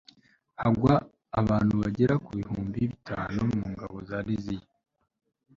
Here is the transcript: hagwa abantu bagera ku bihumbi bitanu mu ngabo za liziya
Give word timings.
hagwa 0.61 0.93
abantu 1.39 1.73
bagera 1.81 2.13
ku 2.23 2.29
bihumbi 2.37 2.79
bitanu 2.91 3.39
mu 3.57 3.63
ngabo 3.73 3.97
za 4.09 4.19
liziya 4.27 4.67